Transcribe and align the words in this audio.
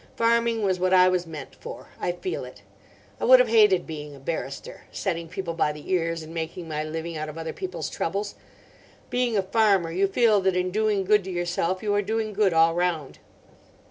Farming 0.15 0.63
was 0.63 0.79
what 0.79 0.95
I 0.95 1.07
was 1.09 1.27
meant 1.27 1.53
for; 1.53 1.89
I 1.99 2.13
feel 2.13 2.43
it. 2.43 2.63
I 3.19 3.25
would 3.25 3.39
have 3.39 3.49
hated 3.49 3.85
being 3.85 4.15
a 4.15 4.19
barrister, 4.19 4.85
setting 4.91 5.27
people 5.27 5.53
by 5.53 5.71
the 5.71 5.91
ears 5.91 6.23
and 6.23 6.33
making 6.33 6.67
my 6.67 6.83
living 6.83 7.17
out 7.17 7.29
of 7.29 7.37
other 7.37 7.53
people's 7.53 7.87
troubles. 7.87 8.33
Being 9.11 9.37
a 9.37 9.43
farmer 9.43 9.91
you 9.91 10.07
feel 10.07 10.41
that 10.41 10.55
in 10.57 10.71
doing 10.71 11.03
good 11.03 11.23
to 11.25 11.31
yourself 11.31 11.83
you 11.83 11.93
are 11.93 12.01
doing 12.01 12.33
good 12.33 12.51
all 12.51 12.73
round. 12.73 13.19